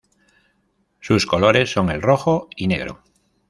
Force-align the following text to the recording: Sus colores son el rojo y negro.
Sus 0.99 1.27
colores 1.27 1.69
son 1.71 1.91
el 1.91 2.01
rojo 2.01 2.49
y 2.57 2.65
negro. 2.67 3.03